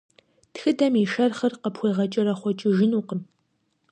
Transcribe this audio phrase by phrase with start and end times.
[0.53, 3.21] Тхыдэм и шэрхъыр къыпхуегъэкӏэрэхъуэкӏыжынукъым.